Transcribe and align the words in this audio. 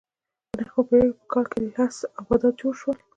په 0.51 0.59
نهمه 0.65 0.83
پېړۍ 0.87 1.01
کې 1.09 1.15
په 1.19 1.25
کال 1.31 1.45
کې 1.51 1.59
لس 1.75 1.95
آبدات 2.19 2.53
جوړ 2.59 2.73
شول 2.79 2.97